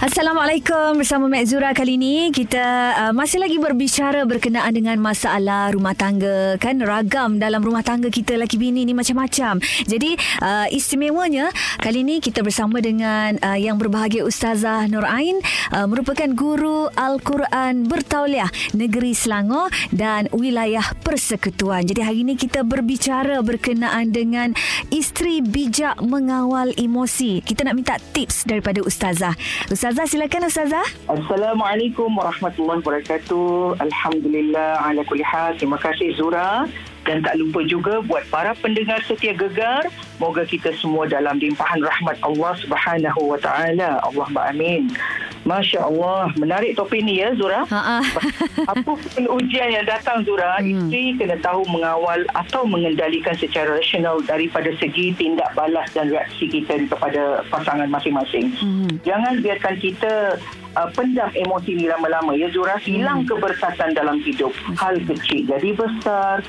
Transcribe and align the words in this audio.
Assalamualaikum 0.00 0.96
bersama 0.96 1.28
Mek 1.28 1.44
Zura 1.44 1.76
kali 1.76 2.00
ini 2.00 2.32
kita 2.32 2.96
uh, 2.96 3.12
masih 3.12 3.36
lagi 3.36 3.60
berbicara 3.60 4.24
berkenaan 4.24 4.72
dengan 4.72 4.96
masalah 4.96 5.68
rumah 5.76 5.92
tangga 5.92 6.56
kan 6.56 6.80
ragam 6.80 7.36
dalam 7.36 7.60
rumah 7.60 7.84
tangga 7.84 8.08
kita 8.08 8.40
laki 8.40 8.56
bini 8.56 8.88
ni 8.88 8.96
macam-macam. 8.96 9.60
Jadi 9.60 10.16
uh, 10.40 10.64
istimewanya 10.72 11.52
kali 11.84 12.00
ini 12.00 12.24
kita 12.24 12.40
bersama 12.40 12.80
dengan 12.80 13.36
uh, 13.44 13.60
yang 13.60 13.76
berbahagia 13.76 14.24
Ustazah 14.24 14.88
Nur 14.88 15.04
Ain 15.04 15.36
uh, 15.68 15.84
merupakan 15.84 16.32
guru 16.32 16.88
Al-Quran 16.96 17.84
Bertauliah 17.84 18.48
Negeri 18.72 19.12
Selangor 19.12 19.68
dan 19.92 20.32
wilayah 20.32 20.96
persekutuan. 21.04 21.84
Jadi 21.84 22.00
hari 22.00 22.24
ini 22.24 22.40
kita 22.40 22.64
berbicara 22.64 23.44
berkenaan 23.44 24.16
dengan 24.16 24.56
isteri 24.88 25.44
bijak 25.44 26.00
mengawal 26.00 26.72
emosi. 26.80 27.44
Kita 27.44 27.68
nak 27.68 27.76
minta 27.76 28.00
tips 28.16 28.48
daripada 28.48 28.80
Ustazah. 28.80 29.36
Ustazah 29.68 29.89
Ustazah 29.90 30.06
silakan 30.06 30.46
Ustazah. 30.46 30.86
Assalamualaikum 31.10 32.14
warahmatullahi 32.14 32.78
wabarakatuh. 32.78 33.82
Alhamdulillah 33.82 34.86
ala 34.86 35.02
kulli 35.02 35.26
hal. 35.26 35.58
Terima 35.58 35.82
kasih 35.82 36.14
Zura 36.14 36.70
dan 37.02 37.26
tak 37.26 37.34
lupa 37.34 37.66
juga 37.66 37.98
buat 38.06 38.22
para 38.30 38.54
pendengar 38.54 39.02
setia 39.02 39.34
gegar 39.34 39.82
moga 40.22 40.46
kita 40.46 40.70
semua 40.78 41.10
dalam 41.10 41.42
limpahan 41.42 41.82
rahmat 41.82 42.22
Allah 42.22 42.54
Subhanahu 42.62 43.34
wa 43.34 43.38
taala. 43.42 43.98
Allahumma 44.06 44.54
amin. 44.54 44.94
Masya 45.44 45.88
Allah, 45.88 46.30
menarik 46.38 46.78
topik 46.78 47.02
ni 47.02 47.18
ya 47.18 47.34
Zura. 47.34 47.66
Ha 47.66 48.00
Apa 48.72 48.92
pun 48.94 49.24
ujian 49.40 49.72
yang 49.72 49.88
datang 49.88 50.22
Zura, 50.22 50.60
hmm. 50.60 50.86
isteri 50.88 51.16
kena 51.18 51.36
tahu 51.42 51.66
mengawal 51.66 52.22
atau 52.36 52.62
mengendalikan 52.68 53.34
secara 53.34 53.80
rasional 53.80 54.22
daripada 54.22 54.70
segi 54.78 55.10
tindak 55.16 55.50
balas 55.58 55.88
dan 55.96 56.12
reaksi 56.12 56.46
kita 56.46 56.86
kepada 56.86 57.42
pasangan 57.50 57.88
masing-masing. 57.90 58.52
Hmm. 58.60 58.92
Jangan 59.02 59.42
biarkan 59.42 59.74
kita 59.80 60.38
uh, 60.78 60.88
pendam 60.94 61.32
emosi 61.34 61.74
ni 61.74 61.84
lama-lama 61.90 62.36
ya 62.36 62.52
Zura, 62.54 62.78
hilang 62.78 63.26
hmm. 63.26 63.28
keberkatan 63.34 63.96
dalam 63.96 64.22
hidup. 64.22 64.54
Hal 64.78 65.02
kecil 65.02 65.50
jadi 65.50 65.74
besar, 65.74 66.44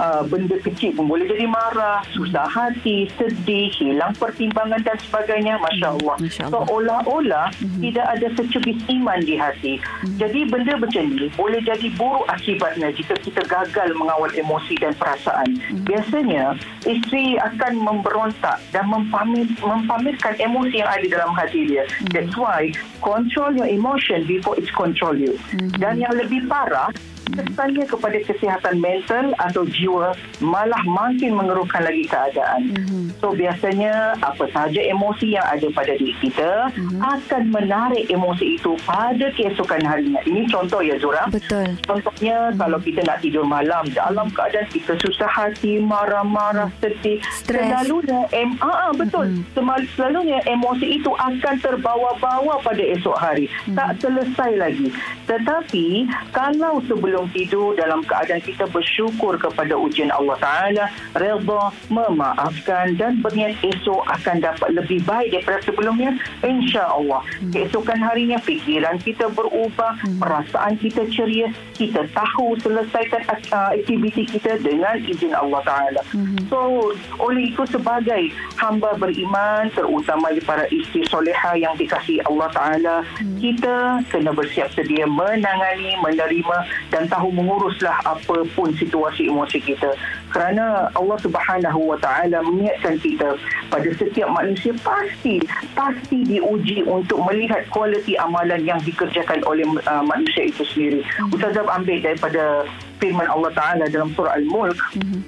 uh, 0.00 0.22
benda 0.24 0.56
kecil 0.62 0.96
pun 0.96 1.10
boleh 1.10 1.28
jadi 1.28 1.44
marah, 1.44 2.00
susah 2.14 2.48
hati, 2.48 3.10
sedih, 3.20 3.68
hilang 3.76 4.16
pertimbangan 4.16 4.80
dan 4.80 4.96
sebagainya. 5.02 5.58
Masya 5.60 5.88
Allah. 5.92 6.06
Allah. 6.06 6.50
So, 6.50 6.58
olah-olah 6.70 7.46
mm-hmm. 7.52 7.80
tidak 7.82 8.06
ada 8.06 8.26
secubit 8.36 8.78
iman 8.92 9.20
di 9.24 9.34
hati. 9.40 9.80
Jadi, 10.20 10.46
benda 10.46 10.76
macam 10.76 11.04
ni 11.10 11.26
boleh 11.34 11.60
jadi 11.64 11.88
buruk 11.96 12.28
akibatnya 12.28 12.92
jika 12.92 13.16
kita 13.20 13.42
gagal 13.48 13.96
mengawal 13.96 14.30
emosi 14.36 14.76
dan 14.78 14.92
perasaan. 14.94 15.56
Biasanya, 15.88 16.54
isteri 16.84 17.40
akan 17.40 17.80
memberontak 17.80 18.60
dan 18.70 18.86
mempamir, 18.92 19.48
mempamerkan 19.58 20.36
emosi 20.38 20.84
yang 20.84 20.90
ada 20.92 21.06
dalam 21.08 21.32
hati 21.32 21.66
dia. 21.66 21.84
That's 22.12 22.36
why, 22.36 22.70
control 23.00 23.56
your 23.56 23.68
emotion 23.68 24.28
before 24.28 24.60
it 24.60 24.68
control 24.76 25.16
you. 25.16 25.34
Dan 25.80 26.04
yang 26.04 26.14
lebih 26.14 26.46
parah, 26.46 26.92
kesannya 27.34 27.84
kepada 27.90 28.18
kesihatan 28.22 28.76
mental 28.78 29.34
atau 29.42 29.66
jiwa 29.66 30.14
malah 30.38 30.80
makin 30.86 31.34
mengeruhkan 31.34 31.82
lagi 31.82 32.06
keadaan. 32.06 32.70
Mm-hmm. 32.70 33.02
So 33.18 33.34
biasanya 33.34 34.14
apa 34.22 34.46
sahaja 34.54 34.78
emosi 34.78 35.34
yang 35.34 35.46
ada 35.46 35.66
pada 35.74 35.98
diri 35.98 36.14
kita 36.22 36.70
mm-hmm. 36.70 37.00
akan 37.02 37.42
menarik 37.50 38.06
emosi 38.06 38.60
itu 38.60 38.78
pada 38.86 39.26
keesokan 39.34 39.82
harinya. 39.82 40.20
Ini 40.22 40.46
contoh 40.52 40.80
ya 40.84 40.94
Zura. 41.02 41.26
Betul. 41.32 41.74
Contohnya 41.82 42.52
mm-hmm. 42.52 42.60
kalau 42.60 42.78
kita 42.78 43.00
nak 43.02 43.18
tidur 43.24 43.42
malam 43.42 43.84
dalam 43.90 44.30
keadaan 44.30 44.68
kita 44.70 44.94
susah 45.02 45.30
hati, 45.30 45.82
marah-marah, 45.82 46.70
sedih, 46.78 47.18
Stress. 47.32 47.66
selalunya 47.66 48.28
em 48.30 48.54
ah, 48.62 48.90
ah 48.90 48.92
betul. 48.94 49.26
Mm-hmm. 49.26 49.88
Selalunya 49.98 50.38
emosi 50.46 51.02
itu 51.02 51.10
akan 51.16 51.54
terbawa-bawa 51.58 52.62
pada 52.62 52.82
esok 52.82 53.16
hari. 53.18 53.48
Mm-hmm. 53.48 53.76
Tak 53.76 53.90
selesai 53.98 54.50
lagi. 54.60 54.88
Tetapi 55.26 55.86
kalau 56.30 56.78
sebelum 56.86 57.15
sebelum 57.16 57.32
tidur 57.32 57.72
dalam 57.72 58.04
keadaan 58.04 58.44
kita 58.44 58.68
bersyukur 58.68 59.40
kepada 59.40 59.72
ujian 59.72 60.12
Allah 60.12 60.36
Ta'ala, 60.36 60.84
reda, 61.16 61.72
memaafkan 61.88 62.92
dan 63.00 63.24
berniat 63.24 63.56
esok 63.64 64.04
akan 64.04 64.44
dapat 64.44 64.76
lebih 64.76 65.00
baik 65.08 65.32
daripada 65.32 65.64
sebelumnya, 65.64 66.12
insya 66.44 66.84
Allah. 66.92 67.24
Hmm. 67.40 67.56
Keesokan 67.56 68.04
harinya 68.04 68.36
fikiran 68.44 69.00
kita 69.00 69.32
berubah, 69.32 69.96
hmm. 70.04 70.20
perasaan 70.20 70.76
kita 70.76 71.08
ceria, 71.08 71.48
kita 71.72 72.04
tahu 72.12 72.60
selesaikan 72.60 73.24
uh, 73.48 73.72
aktiviti 73.72 74.28
kita 74.28 74.60
dengan 74.60 75.00
izin 75.00 75.32
Allah 75.32 75.64
Ta'ala. 75.64 76.04
Hmm. 76.12 76.36
So, 76.52 76.92
oleh 77.16 77.48
itu 77.48 77.64
sebagai 77.72 78.28
hamba 78.60 78.92
beriman, 79.00 79.72
terutama 79.72 80.36
para 80.44 80.68
isteri 80.68 81.00
soleha 81.08 81.56
yang 81.56 81.72
dikasih 81.80 82.20
Allah 82.28 82.52
Ta'ala, 82.52 82.96
hmm. 83.24 83.40
kita 83.40 84.04
kena 84.12 84.36
bersiap 84.36 84.68
sedia 84.76 85.08
menangani, 85.08 85.96
menerima 86.04 86.56
dan 86.92 87.05
tahu 87.08 87.32
menguruslah 87.32 87.96
apapun 88.04 88.76
situasi 88.76 89.30
emosi 89.30 89.60
kita 89.62 89.94
kerana 90.30 90.90
Allah 90.92 91.18
Subhanahu 91.22 91.88
wa 91.94 91.98
taala 91.98 92.42
mengingatkan 92.44 92.98
kita 93.00 93.38
pada 93.72 93.88
setiap 93.96 94.28
manusia 94.30 94.72
pasti 94.84 95.40
pasti 95.72 96.24
diuji 96.26 96.82
untuk 96.84 97.20
melihat 97.24 97.64
kualiti 97.72 98.18
amalan 98.20 98.60
yang 98.66 98.80
dikerjakan 98.84 99.40
oleh 99.48 99.64
uh, 99.88 100.02
manusia 100.04 100.44
itu 100.50 100.64
sendiri 100.68 101.00
mm-hmm. 101.02 101.34
ustazah 101.34 101.64
ambil 101.72 102.00
daripada 102.02 102.66
firman 103.00 103.26
Allah 103.30 103.52
taala 103.56 103.88
dalam 103.88 104.12
surah 104.12 104.36
al-mulk 104.36 104.76
mm-hmm. 104.94 105.22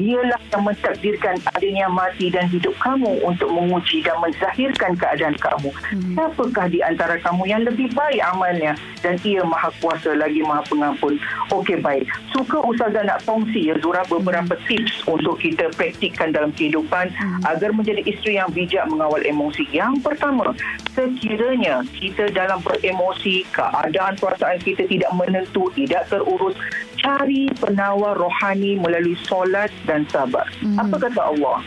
Dialah 0.00 0.40
yang 0.48 0.62
mentakdirkan 0.64 1.36
adanya 1.52 1.86
mati 1.92 2.32
dan 2.32 2.48
hidup 2.48 2.72
kamu 2.80 3.20
untuk 3.20 3.52
menguji 3.52 4.00
dan 4.00 4.16
menzahirkan 4.24 4.96
keadaan 4.96 5.36
kamu. 5.36 5.68
Hmm. 5.68 6.16
Siapakah 6.16 6.66
di 6.72 6.80
antara 6.80 7.20
kamu 7.20 7.44
yang 7.44 7.62
lebih 7.68 7.92
baik 7.92 8.24
amalnya 8.32 8.72
dan 9.04 9.20
ia 9.20 9.44
maha 9.44 9.68
kuasa 9.84 10.16
lagi 10.16 10.40
maha 10.40 10.64
pengampun. 10.64 11.20
Okey 11.52 11.78
baik. 11.84 12.08
Suka 12.32 12.64
Ustazah 12.64 13.04
nak 13.04 13.20
kongsi 13.28 13.68
ya 13.68 13.76
Zura 13.84 14.00
beberapa 14.08 14.56
hmm. 14.56 14.64
tips 14.64 15.04
untuk 15.04 15.36
kita 15.36 15.68
praktikkan 15.76 16.32
dalam 16.32 16.50
kehidupan 16.56 17.12
hmm. 17.12 17.44
agar 17.44 17.70
menjadi 17.76 18.00
isteri 18.08 18.40
yang 18.40 18.48
bijak 18.48 18.88
mengawal 18.88 19.20
emosi. 19.20 19.68
Yang 19.68 20.00
pertama, 20.00 20.56
sekiranya 20.96 21.84
kita 21.92 22.32
dalam 22.32 22.64
beremosi, 22.64 23.44
keadaan 23.52 24.16
perasaan 24.16 24.58
kita 24.64 24.88
tidak 24.88 25.12
menentu, 25.12 25.68
tidak 25.76 26.08
terurus, 26.08 26.56
cari 27.00 27.48
penawar 27.56 28.16
rohani 28.16 28.76
melalui 28.76 29.16
solat 29.24 29.72
dan 29.90 30.06
sabar. 30.14 30.46
Mm-hmm. 30.62 30.78
Apa 30.86 30.96
kata 31.02 31.34
Allah? 31.34 31.58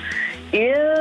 Ya 0.55 0.95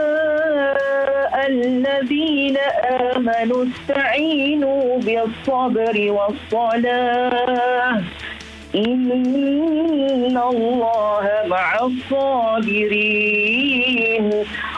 alladzina 1.31 2.67
amanu 3.15 3.71
ista'inu 3.71 4.99
bis-sabri 5.07 6.11
was-salah. 6.11 8.03
Inna 8.73 10.41
Allah 10.51 11.45
ma'as 11.47 11.95
sabirin. 12.11 13.23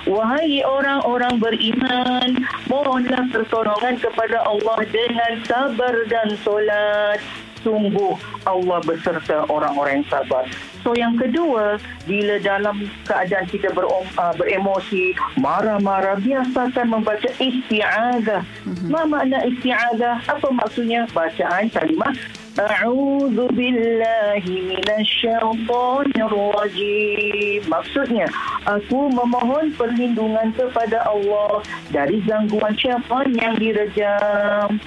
Wahai 0.05 0.61
orang-orang 0.66 1.41
beriman, 1.41 2.44
mohonlah 2.69 3.25
pertolongan 3.32 3.97
kepada 4.03 4.44
Allah 4.44 4.84
dengan 4.93 5.41
sabar 5.49 5.94
dan 6.11 6.37
solat 6.44 7.22
sungguh 7.64 8.14
Allah 8.44 8.78
beserta 8.84 9.49
orang-orang 9.49 10.05
yang 10.05 10.08
sabar. 10.12 10.44
So 10.84 10.93
yang 10.93 11.16
kedua, 11.16 11.81
bila 12.05 12.37
dalam 12.44 12.84
keadaan 13.08 13.49
kita 13.49 13.72
ber, 13.72 13.88
uh, 13.88 14.34
beremosi, 14.37 15.16
marah-marah, 15.40 16.20
biasakan 16.20 16.93
membaca 16.93 17.31
isti'adah. 17.40 18.44
Mm-hmm. 18.69 18.93
Apa 18.93 19.00
makna 19.08 19.38
isti'adah? 19.49 20.28
Apa 20.28 20.49
maksudnya? 20.52 21.08
Bacaan 21.16 21.72
kalimah 21.72 22.12
A'udzu 22.55 23.50
billahi 23.50 24.62
minasyaitonir 24.62 26.31
rajim. 26.31 27.67
Maksudnya, 27.67 28.31
aku 28.62 29.10
memohon 29.10 29.75
perlindungan 29.75 30.55
kepada 30.55 31.02
Allah 31.02 31.67
dari 31.90 32.22
gangguan 32.22 32.78
syaitan 32.78 33.26
yang 33.34 33.58
direjam. 33.58 34.78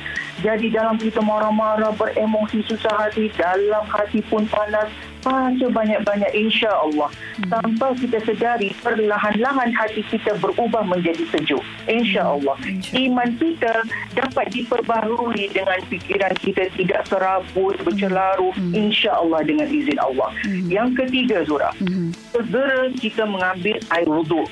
Jadi 0.42 0.69
dalam 0.69 1.01
kita 1.01 1.19
marah-marah, 1.22 1.94
beremosi, 1.98 2.62
susah 2.66 2.94
hati, 3.07 3.34
dalam 3.34 3.86
hati 3.89 4.22
pun 4.30 4.45
panas, 4.45 4.89
baca 5.28 5.68
banyak-banyak 5.68 6.31
insya 6.31 6.72
Allah 6.72 7.12
hmm. 7.12 7.51
tanpa 7.51 7.92
kita 8.00 8.24
sedari 8.24 8.72
perlahan-lahan 8.80 9.75
hati 9.75 10.01
kita 10.07 10.39
berubah 10.39 10.88
menjadi 10.88 11.28
sejuk 11.36 11.63
insya 11.92 12.24
Allah 12.24 12.56
iman 12.95 13.30
kita 13.36 13.84
dapat 14.16 14.45
diperbaharui 14.56 15.51
dengan 15.51 15.80
fikiran 15.92 16.34
kita 16.40 16.72
tidak 16.80 17.04
serabut 17.12 17.75
bercelaru 17.83 18.56
hmm. 18.56 18.72
insya 18.72 19.19
Allah 19.19 19.44
dengan 19.44 19.68
izin 19.68 20.00
Allah 20.00 20.31
hmm. 20.48 20.72
yang 20.72 20.95
ketiga 20.95 21.44
Zura 21.44 21.75
hmm. 21.83 22.16
segera 22.31 22.88
kita 22.95 23.28
mengambil 23.28 23.75
air 23.92 24.07
wuduk 24.07 24.48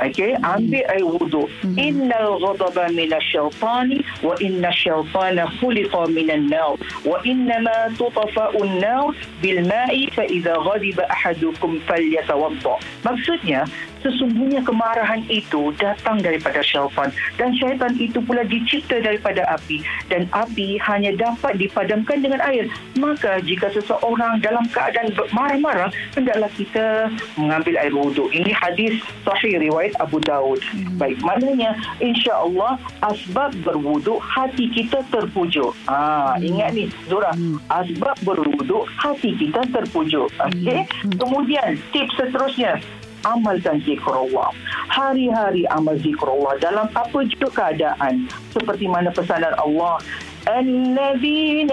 Okey, 0.00 0.32
ambil 0.40 0.84
air 0.88 1.04
wuduk. 1.04 1.48
Mm-hmm. 1.60 1.76
Innal 1.76 2.40
ghadaba 2.40 2.88
minasyaitani 2.88 4.00
wa 4.24 4.32
inna 4.40 4.72
syaitana 4.72 5.44
khuliqa 5.60 6.08
minan 6.08 6.48
nar 6.48 6.80
wa 7.04 7.20
innama 7.28 7.92
tutfa'u 8.00 8.56
an-nar 8.64 9.12
bil 9.44 9.60
ma'i 9.68 10.08
fa 10.16 10.24
idza 10.24 10.56
ghadiba 10.56 11.04
ahadukum 11.12 11.76
falyatawadda. 11.84 12.80
Maksudnya, 13.04 13.68
sesungguhnya 14.04 14.64
kemarahan 14.64 15.22
itu 15.28 15.72
datang 15.76 16.20
daripada 16.20 16.64
syaitan 16.64 17.12
dan 17.36 17.52
syaitan 17.56 17.92
itu 18.00 18.18
pula 18.24 18.42
dicipta 18.44 19.00
daripada 19.00 19.44
api 19.52 19.84
dan 20.08 20.24
api 20.32 20.80
hanya 20.80 21.12
dapat 21.16 21.60
dipadamkan 21.60 22.24
dengan 22.24 22.40
air 22.44 22.66
maka 22.96 23.40
jika 23.44 23.68
seseorang 23.72 24.40
dalam 24.40 24.64
keadaan 24.72 25.12
marah-marah 25.36 25.92
hendaklah 26.16 26.50
kita 26.56 27.12
mengambil 27.36 27.76
air 27.76 27.92
wuduk 27.92 28.28
ini 28.32 28.50
hadis 28.56 28.96
sahih 29.24 29.60
riwayat 29.60 29.89
Abu 29.99 30.19
Daud 30.21 30.61
hmm. 30.61 30.97
baik 30.99 31.17
maknanya 31.21 31.77
insya-Allah 32.01 32.77
asbab 33.05 33.55
berwuduk 33.63 34.19
hati 34.21 34.69
kita 34.73 35.01
terpujuk 35.09 35.73
ah 35.87 36.35
hmm. 36.35 36.45
ingat 36.45 36.69
ni 36.75 36.85
Zura 37.07 37.31
hmm. 37.33 37.61
asbab 37.69 38.17
berwuduk 38.25 38.89
hati 38.99 39.33
kita 39.37 39.63
terpujuk 39.71 40.27
okey 40.51 40.85
hmm. 40.85 41.15
kemudian 41.17 41.79
tips 41.93 42.13
seterusnya 42.19 42.81
amalkan 43.25 43.81
zikrullah. 43.81 44.53
Hari-hari 44.93 45.65
amal 45.73 45.97
zikrullah 45.97 46.61
dalam 46.61 46.85
apa 46.93 47.25
juga 47.25 47.49
keadaan. 47.49 48.29
Seperti 48.53 48.85
mana 48.85 49.09
pesanan 49.09 49.57
Allah. 49.57 49.97
الذين 50.45 51.71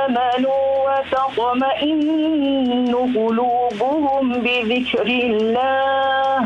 آمنوا 0.00 0.64
وتطمئن 0.88 2.94
قلوبهم 3.14 4.24
بذكر 4.40 5.06
الله 5.06 6.40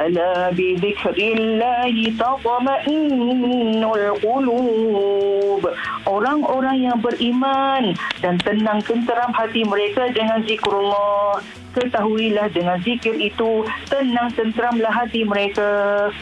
ألا 0.00 0.50
بذكر 0.52 1.16
الله 1.16 1.94
تطمئن 2.20 3.82
القلوب 3.84 5.62
Orang-orang 6.06 6.86
yang 6.86 6.98
beriman 7.02 7.90
dan 8.22 8.38
tenang 8.38 8.78
tenteram 8.86 9.34
hati 9.34 9.66
mereka 9.66 10.06
dengan 10.14 10.38
zikrullah. 10.46 11.42
Ketahuilah 11.74 12.46
dengan 12.54 12.78
zikir 12.80 13.18
itu 13.18 13.66
tenang 13.90 14.30
tenteramlah 14.32 14.88
hati 14.94 15.26
mereka. 15.26 15.66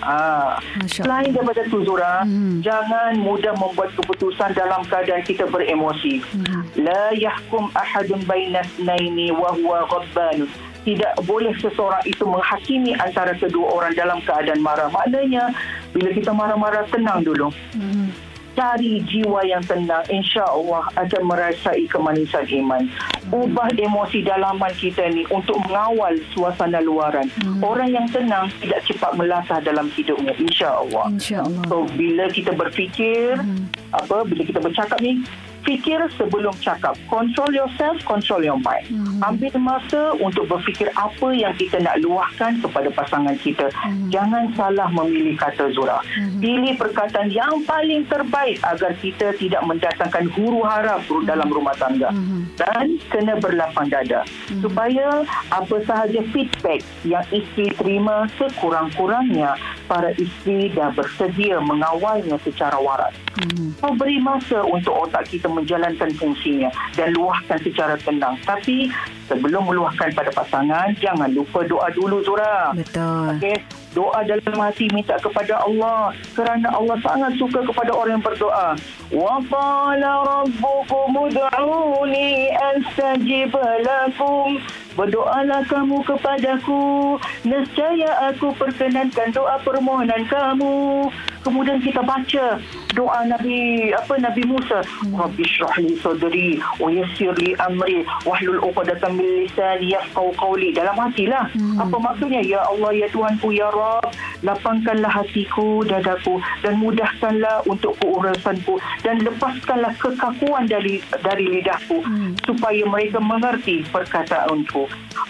Ah, 0.00 0.56
selain 0.88 1.36
daripada 1.36 1.68
tu 1.68 1.84
Zura, 1.84 2.24
hmm. 2.24 2.64
jangan 2.64 3.20
mudah 3.20 3.52
membuat 3.60 3.92
keputusan 3.92 4.56
dalam 4.56 4.82
keadaan 4.88 5.20
kita 5.20 5.44
beremosi. 5.52 6.24
Hmm. 6.32 6.64
La 6.80 7.12
yahkum 7.12 7.68
ahadun 7.76 8.24
bainas 8.24 8.66
naini 8.80 9.30
wa 9.30 9.52
huwa 9.52 9.84
ghadbanun 9.84 10.48
tidak 10.87 11.13
boleh 11.27 11.51
seseorang 11.59 12.03
itu 12.07 12.23
menghakimi 12.23 12.95
antara 12.95 13.35
kedua 13.35 13.67
orang 13.75 13.93
dalam 13.95 14.19
keadaan 14.23 14.61
marah. 14.63 14.87
Maknanya 14.91 15.51
bila 15.91 16.09
kita 16.15 16.31
marah-marah 16.31 16.87
tenang 16.87 17.23
dulu. 17.23 17.51
Hmm. 17.75 18.11
Cari 18.57 18.99
jiwa 19.07 19.39
yang 19.47 19.63
tenang 19.63 20.03
insya 20.11 20.43
Allah 20.43 20.83
akan 20.99 21.21
merasai 21.31 21.87
kemanisan 21.87 22.43
iman. 22.43 22.83
Ubah 23.31 23.71
emosi 23.71 24.19
dalaman 24.25 24.73
kita 24.75 25.05
ni 25.15 25.23
untuk 25.31 25.55
mengawal 25.63 26.17
suasana 26.35 26.83
luaran. 26.83 27.29
Hmm. 27.39 27.63
Orang 27.63 27.93
yang 27.93 28.09
tenang 28.11 28.51
tidak 28.59 28.83
cepat 28.83 29.15
melasah 29.15 29.63
dalam 29.63 29.87
hidupnya 29.95 30.35
insya 30.35 30.75
Allah. 30.75 31.07
Insya 31.07 31.45
Allah. 31.45 31.63
So 31.71 31.87
bila 31.95 32.27
kita 32.27 32.51
berfikir 32.51 33.39
hmm. 33.39 33.95
apa 33.95 34.27
bila 34.27 34.43
kita 34.43 34.59
bercakap 34.59 34.99
ni 34.99 35.23
fikir 35.63 35.99
sebelum 36.15 36.53
cakap. 36.63 36.95
Control 37.09 37.51
yourself, 37.51 37.99
control 38.05 38.41
your 38.43 38.59
mind. 38.61 38.85
Hmm. 38.87 39.35
Ambil 39.35 39.53
masa 39.59 40.15
untuk 40.17 40.47
berfikir 40.47 40.87
apa 40.95 41.33
yang 41.35 41.51
kita 41.57 41.81
nak 41.81 41.99
luahkan 41.99 42.61
kepada 42.63 42.89
pasangan 42.93 43.35
kita. 43.41 43.67
Hmm. 43.75 44.07
Jangan 44.13 44.53
salah 44.55 44.87
memilih 44.93 45.35
kata 45.35 45.71
Zura. 45.75 45.99
Hmm. 46.05 46.39
Pilih 46.39 46.79
perkataan 46.79 47.29
yang 47.33 47.65
paling 47.67 48.07
terbaik 48.07 48.61
agar 48.63 48.95
kita 49.03 49.35
tidak 49.35 49.61
mendatangkan 49.67 50.31
huru 50.37 50.63
hara 50.63 51.01
hmm. 51.01 51.27
dalam 51.27 51.49
rumah 51.51 51.75
tangga. 51.75 52.09
Hmm. 52.13 52.47
Dan 52.55 52.99
kena 53.11 53.35
berlapang 53.41 53.91
dada. 53.91 54.23
Hmm. 54.47 54.61
Supaya 54.63 55.27
apa 55.51 55.75
sahaja 55.83 56.21
feedback 56.31 56.85
yang 57.03 57.25
isteri 57.33 57.73
terima 57.75 58.29
sekurang-kurangnya 58.37 59.57
para 59.89 60.13
isteri 60.15 60.69
dah 60.71 60.93
bersedia 60.93 61.57
mengawalnya 61.59 62.37
secara 62.45 62.77
waras. 62.77 63.13
Hmm. 63.39 63.73
So, 63.79 63.95
beri 63.95 64.19
masa 64.21 64.61
untuk 64.61 65.09
otak 65.09 65.27
kita 65.31 65.48
menjalankan 65.53 66.09
fungsinya 66.17 66.69
dan 66.93 67.13
luahkan 67.13 67.57
secara 67.61 67.95
tenang. 68.01 68.37
Tapi 68.45 68.89
sebelum 69.29 69.69
meluahkan 69.69 70.13
pada 70.17 70.33
pasangan, 70.33 70.93
jangan 70.97 71.29
lupa 71.29 71.61
doa 71.65 71.87
dulu 71.93 72.21
Zura. 72.25 72.73
Betul. 72.73 73.37
Okay? 73.37 73.57
Doa 73.89 74.21
dalam 74.21 74.57
hati 74.61 74.85
minta 74.93 75.17
kepada 75.17 75.65
Allah 75.65 76.13
kerana 76.37 76.69
Allah 76.77 76.97
sangat 77.01 77.41
suka 77.41 77.65
kepada 77.65 77.89
orang 77.89 78.21
yang 78.21 78.25
berdoa. 78.25 78.77
Wa 79.09 79.41
qala 79.49 80.11
rabbukum 80.45 81.09
ud'uni 81.25 82.53
astajib 82.53 83.57
lakum. 83.81 84.61
Berdoalah 84.93 85.65
kamu 85.65 86.05
kepadaku. 86.05 87.17
Nescaya 87.47 88.29
aku 88.29 88.53
perkenankan 88.53 89.33
doa 89.33 89.57
permohonan 89.65 90.21
kamu. 90.29 91.09
Kemudian 91.49 91.81
kita 91.81 92.05
baca 92.05 92.61
doa 92.93 93.19
Nabi 93.25 93.89
apa 93.89 94.21
Nabi 94.21 94.45
Musa. 94.45 94.85
Rabbi 95.09 95.41
shrah 95.41 95.73
li 95.81 95.97
sadri 95.97 96.61
wa 96.77 96.93
yassir 96.93 97.33
li 97.41 97.57
amri 97.57 98.05
wahlul 98.21 98.61
'uqdatam 98.61 99.17
min 99.17 99.25
lisani 99.49 99.97
yafqahu 99.97 100.29
qawli. 100.37 100.69
Dalam 100.77 100.93
hatilah. 100.93 101.49
Hmm. 101.57 101.81
apa 101.81 101.97
maksudnya? 101.97 102.45
Ya 102.45 102.61
Allah 102.61 102.93
ya 102.93 103.09
Tuhanku 103.09 103.49
ya 103.49 103.73
Rabb 103.73 104.13
lapangkanlah 104.43 105.11
hatiku 105.11 105.83
dadaku 105.83 106.39
dan 106.63 106.79
mudahkanlah 106.79 107.65
untuk 107.67 107.95
keurusanku 107.99 108.79
dan 109.03 109.19
lepaskanlah 109.23 109.91
kekakuan 109.99 110.69
dari 110.69 111.03
dari 111.23 111.45
lidahku 111.59 111.99
hmm. 111.99 112.39
supaya 112.47 112.83
mereka 112.87 113.19
mengerti 113.19 113.83
perkataanku 113.91 114.87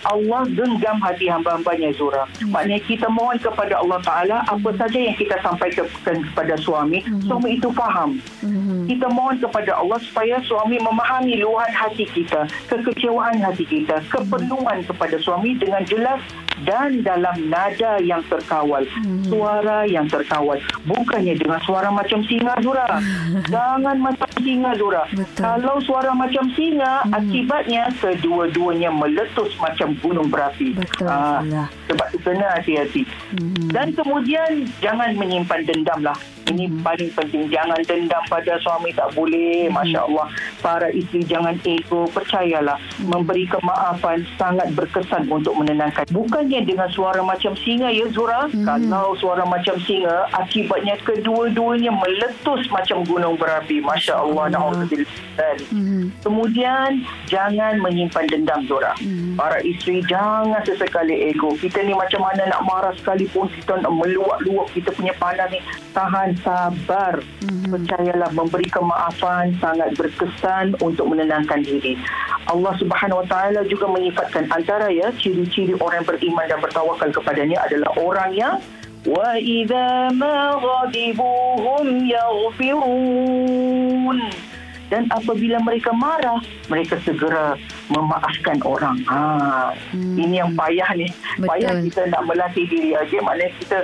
Allah 0.10 0.42
genggam 0.52 0.98
hati 1.00 1.30
hamba-hambanya 1.30 1.94
Zura 1.96 2.26
hmm. 2.26 2.52
maknanya 2.52 2.82
kita 2.86 3.08
mohon 3.08 3.38
kepada 3.40 3.80
Allah 3.80 4.00
Ta'ala 4.04 4.38
apa 4.50 4.70
saja 4.76 4.98
yang 4.98 5.16
kita 5.16 5.38
sampaikan 5.40 5.86
kepada 6.04 6.54
suami 6.60 7.02
hmm. 7.06 7.26
suami 7.30 7.60
itu 7.60 7.70
faham. 7.76 8.20
Mm-hmm. 8.44 8.82
Kita 8.88 9.08
mohon 9.12 9.36
kepada 9.38 9.78
Allah 9.78 10.00
supaya 10.02 10.40
suami 10.48 10.80
memahami 10.80 11.40
luahan 11.44 11.72
hati 11.76 12.08
kita, 12.08 12.48
kekecewaan 12.72 13.44
hati 13.44 13.68
kita, 13.68 14.00
keperluan 14.10 14.84
kepada 14.88 15.20
suami 15.20 15.60
dengan 15.60 15.84
jelas 15.86 16.24
dan 16.68 17.04
dalam 17.04 17.36
nada 17.48 18.00
yang 18.04 18.24
terkawal. 18.28 18.84
Mm-hmm. 18.84 19.28
Suara 19.32 19.88
yang 19.88 20.08
terkawal. 20.08 20.60
Bukannya 20.88 21.36
dengan 21.36 21.60
suara 21.64 21.92
macam 21.92 22.24
singa 22.28 22.56
Zura. 22.64 22.88
Jangan 23.54 23.96
macam 24.00 24.30
singa 24.40 24.72
Zura. 24.76 25.04
Betul. 25.12 25.40
Kalau 25.44 25.76
suara 25.84 26.12
macam 26.16 26.48
singa, 26.56 27.04
mm-hmm. 27.04 27.18
akibatnya 27.20 27.84
kedua-duanya 28.00 28.90
meletus 28.92 29.56
macam 29.60 29.96
gunung 30.00 30.28
berapi. 30.32 30.76
Betul. 30.76 31.08
Uh, 31.08 31.68
sebab 31.92 32.08
itu 32.16 32.20
kena 32.24 32.48
hati-hati. 32.56 33.04
Mm-hmm. 33.36 33.70
Dan 33.72 33.88
kemudian 33.96 34.52
jangan 34.80 35.14
menyimpan 35.16 35.62
dendam 35.68 36.00
lah. 36.04 36.18
Ini 36.50 36.66
hmm. 36.66 36.82
paling 36.82 37.12
penting. 37.14 37.44
Jangan 37.54 37.80
dendam 37.86 38.24
pada 38.26 38.58
suami 38.66 38.90
tak 38.94 39.14
boleh. 39.14 39.70
Hmm. 39.70 39.78
Masya 39.78 40.00
Allah. 40.10 40.28
Para 40.60 40.88
isteri 40.90 41.22
jangan 41.26 41.56
ego. 41.62 42.10
Percayalah. 42.10 42.78
Hmm. 42.98 43.14
Memberi 43.14 43.46
kemaafan 43.46 44.26
sangat 44.36 44.74
berkesan 44.74 45.30
untuk 45.30 45.54
menenangkan. 45.54 46.10
Bukannya 46.10 46.66
dengan 46.66 46.90
suara 46.90 47.22
macam 47.22 47.54
singa 47.54 47.94
ya 47.94 48.10
Zura. 48.10 48.50
Hmm. 48.50 48.66
Kalau 48.66 49.14
suara 49.22 49.46
macam 49.46 49.78
singa. 49.86 50.26
Akibatnya 50.34 50.98
kedua-duanya 51.06 51.94
meletus 51.94 52.66
macam 52.74 53.06
gunung 53.06 53.38
berapi. 53.38 53.80
Masya 53.86 54.26
Allah. 54.26 54.50
Hmm. 54.50 54.90
Hmm. 55.70 56.04
Kemudian 56.26 57.06
jangan 57.30 57.78
menyimpan 57.78 58.26
dendam 58.26 58.66
Zura. 58.66 58.98
Hmm. 58.98 59.38
Para 59.38 59.62
isteri 59.62 60.02
jangan 60.10 60.60
sesekali 60.66 61.30
ego. 61.30 61.54
Kita 61.54 61.86
ni 61.86 61.94
macam 61.94 62.26
mana 62.26 62.50
nak 62.50 62.66
marah 62.66 62.94
sekalipun. 62.98 63.48
Kita 63.54 63.80
nak 63.86 63.94
meluap-luap 63.94 64.68
kita 64.74 64.90
punya 64.96 65.14
pandang 65.22 65.52
ni. 65.54 65.60
Tahan 65.94 66.39
sabar. 66.42 67.20
Mm-hmm. 67.20 67.72
Percayalah 67.74 68.30
memberi 68.34 68.70
kemaafan 68.72 69.54
sangat 69.60 69.94
berkesan 69.96 70.76
untuk 70.84 71.08
menenangkan 71.12 71.62
diri. 71.62 72.00
Allah 72.50 72.74
Subhanahu 72.82 73.22
Wa 73.26 73.28
Taala 73.30 73.62
juga 73.70 73.86
menyifatkan 73.88 74.50
antara 74.50 74.90
ya 74.90 75.14
ciri-ciri 75.20 75.76
orang 75.78 76.06
beriman 76.08 76.50
dan 76.50 76.60
bertawakal 76.64 77.12
kepadanya 77.14 77.62
adalah 77.66 77.92
orang 78.00 78.32
yang 78.34 78.56
wa 79.08 79.32
idza 79.40 80.12
ma 80.18 80.60
ghadibuhum 80.60 82.04
yaghfirun 82.04 84.18
dan 84.90 85.06
apabila 85.14 85.62
mereka 85.62 85.94
marah 85.94 86.42
mereka 86.68 86.98
segera 87.06 87.56
memaafkan 87.90 88.58
orang 88.66 88.98
ha 89.06 89.72
hmm. 89.94 90.18
ini 90.18 90.42
yang 90.42 90.52
payah 90.58 90.90
ni 90.98 91.08
Betul. 91.38 91.50
payah 91.50 91.72
kita 91.86 92.02
nak 92.10 92.22
melatih 92.26 92.66
diri 92.68 92.98
aja 92.98 93.18
maknanya 93.22 93.54
kita 93.62 93.78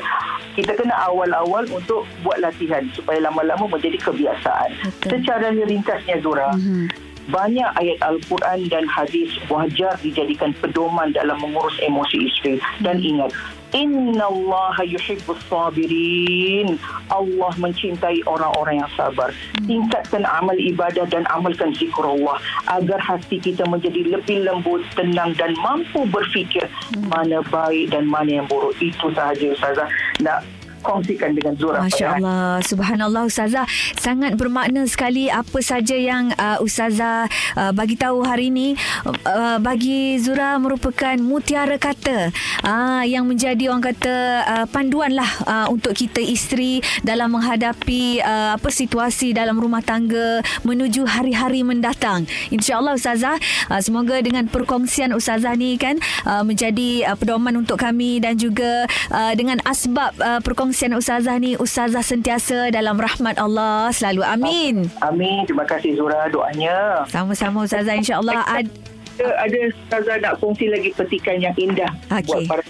kita 0.57 0.71
kena 0.73 0.95
awal-awal 1.05 1.63
untuk 1.69 2.03
buat 2.25 2.41
latihan 2.41 2.85
supaya 2.93 3.21
lama-lama 3.21 3.69
menjadi 3.69 4.01
kebiasaan 4.01 4.69
Betul. 4.81 5.09
secara 5.17 5.53
ringkasnya 5.53 6.17
Zura 6.21 6.49
Mhm. 6.55 7.04
Banyak 7.29 7.69
ayat 7.77 7.99
Al-Quran 8.05 8.69
dan 8.69 8.85
hadis 8.85 9.33
wajar 9.49 9.97
dijadikan 10.01 10.53
pedoman 10.61 11.13
dalam 11.13 11.41
mengurus 11.41 11.75
emosi 11.81 12.29
isteri. 12.29 12.55
Dan 12.81 13.01
ingat 13.01 13.33
Inna 13.75 14.31
Allah 14.31 14.77
yuhibbus 14.87 15.41
sabirin. 15.51 16.79
Allah 17.11 17.51
mencintai 17.59 18.23
orang-orang 18.23 18.79
yang 18.79 18.91
sabar. 18.95 19.35
Tingkatkan 19.67 20.23
amal 20.23 20.55
ibadah 20.55 21.03
dan 21.11 21.27
amalkan 21.27 21.75
zikrullah 21.75 22.39
agar 22.71 22.99
hati 23.03 23.35
kita 23.43 23.67
menjadi 23.67 24.15
lebih 24.15 24.47
lembut 24.47 24.79
tenang 24.95 25.35
dan 25.35 25.51
mampu 25.59 26.07
berfikir 26.07 26.71
mana 27.11 27.43
baik 27.51 27.91
dan 27.91 28.07
mana 28.07 28.39
yang 28.39 28.47
buruk. 28.47 28.71
Itu 28.79 29.11
sahaja 29.11 29.43
Ustazah. 29.51 29.91
Nak 30.23 30.54
kongsikan 30.85 31.33
dengan 31.33 31.57
Zura 31.57 31.81
Masya 31.81 32.21
Allah 32.21 32.61
Subhanallah 32.61 33.25
Ustazah. 33.25 33.65
Sangat 33.97 34.37
bermakna 34.37 34.85
sekali 34.85 35.33
Apa 35.33 35.57
saja 35.65 35.97
yang 35.97 36.29
uh, 36.37 36.61
Ustazah 36.61 37.25
uh, 37.57 37.71
Bagi 37.73 37.97
tahu 37.97 38.21
hari 38.21 38.53
ini. 38.53 38.77
Uh, 39.25 39.57
Bagi 39.57 40.21
Zura 40.21 40.61
merupakan 40.61 41.17
Mutiara 41.17 41.81
kata 41.81 42.29
uh, 42.61 43.01
Yang 43.01 43.25
menjadi 43.25 43.63
orang 43.73 43.83
kata 43.89 44.15
uh, 44.45 44.65
Panduan 44.69 45.17
lah 45.17 45.31
uh, 45.49 45.67
Untuk 45.73 45.97
kita 45.97 46.21
isteri 46.21 46.85
Dalam 47.01 47.33
menghadapi 47.33 48.21
uh, 48.21 48.53
Apa 48.53 48.69
situasi 48.69 49.33
dalam 49.33 49.57
rumah 49.57 49.81
tangga 49.81 50.45
Menuju 50.61 51.09
hari-hari 51.09 51.65
mendatang. 51.65 52.29
InsyaAllah 52.53 52.93
Ustazah 52.93 53.41
uh, 53.73 53.81
Semoga 53.81 54.21
dengan 54.21 54.45
perkongsian 54.45 55.09
Ustazah 55.17 55.57
ni 55.57 55.81
kan 55.81 55.97
uh, 56.29 56.45
Menjadi 56.45 57.09
uh, 57.09 57.17
pedoman 57.17 57.57
untuk 57.57 57.81
kami 57.81 58.21
Dan 58.21 58.37
juga 58.37 58.85
uh, 59.09 59.33
Dengan 59.33 59.57
asbab 59.65 60.13
uh, 60.21 60.37
perkongsian 60.45 60.74
Ustazah 60.75 61.39
ni 61.39 61.55
Ustazah 61.55 62.03
sentiasa 62.03 62.67
dalam 62.67 62.99
rahmat 62.99 63.39
Allah 63.39 63.87
Selalu. 63.95 64.27
Amin. 64.27 64.75
Amin. 64.99 65.47
Terima 65.47 65.63
kasih 65.63 65.95
Zura 65.95 66.27
doanya. 66.27 67.07
Sama-sama 67.07 67.63
Ustazah 67.63 67.95
InsyaAllah 67.95 68.43
ad, 68.43 68.67
ada 69.15 69.25
ada 69.39 69.57
Ustazah 69.71 70.15
nak 70.19 70.43
kongsi 70.43 70.67
lagi 70.67 70.91
petikan 70.91 71.39
yang 71.39 71.55
indah 71.55 71.87
Okey. 72.11 72.27
buat 72.27 72.41
para 72.51 72.63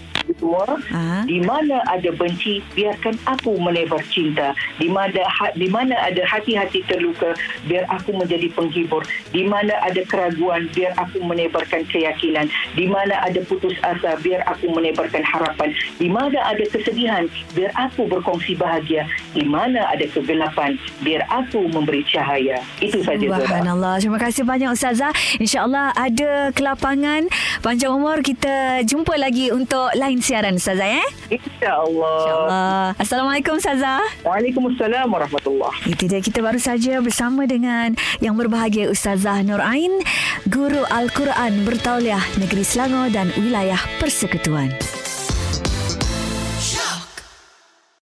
semua 0.46 0.78
Ha? 0.94 1.26
di 1.26 1.42
mana 1.42 1.82
ada 1.90 2.14
benci 2.14 2.62
biarkan 2.78 3.18
aku 3.26 3.58
menebar 3.58 4.00
cinta. 4.14 4.54
Di 4.78 4.86
mana 4.86 5.26
ha, 5.26 5.50
di 5.58 5.66
mana 5.66 5.98
ada 5.98 6.22
hati-hati 6.22 6.86
terluka 6.86 7.34
biar 7.66 7.90
aku 7.90 8.14
menjadi 8.14 8.54
penghibur. 8.54 9.02
Di 9.34 9.50
mana 9.50 9.74
ada 9.82 10.06
keraguan 10.06 10.70
biar 10.78 10.94
aku 11.02 11.18
menebarkan 11.26 11.90
keyakinan. 11.90 12.46
Di 12.78 12.86
mana 12.86 13.18
ada 13.26 13.42
putus 13.50 13.74
asa 13.82 14.20
biar 14.22 14.46
aku 14.46 14.70
menebarkan 14.70 15.26
harapan. 15.26 15.74
Di 15.98 16.06
mana 16.12 16.38
ada 16.46 16.62
kesedihan 16.70 17.26
biar 17.58 17.74
aku 17.74 18.06
berkongsi 18.06 18.54
bahagia. 18.54 19.10
Di 19.34 19.42
mana 19.42 19.90
ada 19.90 20.06
kegelapan 20.06 20.78
biar 21.02 21.26
aku 21.34 21.66
memberi 21.74 22.06
cahaya. 22.06 22.62
Itu 22.78 23.02
saja. 23.02 23.26
Subhanallah. 23.26 23.98
Terima 23.98 24.22
kasih 24.22 24.46
banyak 24.46 24.70
Ustazah. 24.70 25.12
InsyaAllah 25.42 25.96
ada 25.98 26.54
kelapangan 26.54 27.26
Panjang 27.66 27.98
umur 27.98 28.22
Kita 28.22 28.86
jumpa 28.86 29.18
lagi 29.18 29.50
Untuk 29.50 29.90
lain 29.98 30.22
siaran 30.22 30.54
Ustazah 30.62 30.86
ya 30.86 31.06
InsyaAllah. 31.34 32.14
InsyaAllah 32.22 32.86
Assalamualaikum 33.02 33.58
Ustazah 33.58 34.06
Waalaikumsalam 34.22 35.10
warahmatullahi 35.10 35.90
Itu 35.90 36.06
dia 36.06 36.22
kita 36.22 36.46
baru 36.46 36.62
saja 36.62 37.02
bersama 37.02 37.50
dengan 37.50 37.98
yang 38.22 38.38
berbahagia 38.38 38.86
Ustazah 38.94 39.42
Nur 39.42 39.66
Ain, 39.66 39.98
Guru 40.46 40.86
Al-Quran 40.94 41.66
Bertauliah 41.66 42.22
Negeri 42.38 42.62
Selangor 42.62 43.10
dan 43.10 43.34
Wilayah 43.34 43.82
Persekutuan. 43.98 44.70